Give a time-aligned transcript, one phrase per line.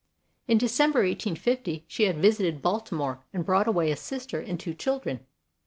[0.47, 4.73] In December, 1850, she had visited Balti more and brought away a sister and two
[4.73, 5.27] children.